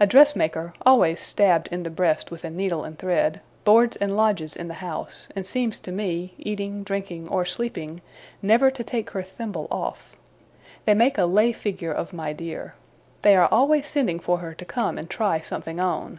A 0.00 0.06
dressmaker, 0.08 0.72
always 0.84 1.20
stabbed 1.20 1.68
in 1.68 1.84
the 1.84 1.88
breast 1.88 2.32
with 2.32 2.42
a 2.42 2.50
needle 2.50 2.82
and 2.82 2.98
thread, 2.98 3.40
boards 3.62 3.94
and 3.96 4.16
lodges 4.16 4.56
in 4.56 4.66
the 4.66 4.74
house; 4.82 5.28
and 5.36 5.46
seems 5.46 5.78
to 5.78 5.92
me, 5.92 6.34
eating, 6.38 6.82
drinking, 6.82 7.28
or 7.28 7.44
sleeping, 7.44 8.02
never 8.42 8.68
to 8.72 8.82
take 8.82 9.10
her 9.10 9.22
thimble 9.22 9.68
off. 9.70 10.16
They 10.86 10.94
make 10.94 11.18
a 11.18 11.26
lay 11.26 11.52
figure 11.52 11.92
of 11.92 12.12
my 12.12 12.32
dear. 12.32 12.74
They 13.22 13.36
are 13.36 13.46
always 13.48 13.86
sending 13.86 14.18
for 14.18 14.38
her 14.38 14.54
to 14.54 14.64
come 14.64 14.98
and 14.98 15.08
try 15.08 15.38
something 15.40 15.78
on. 15.78 16.18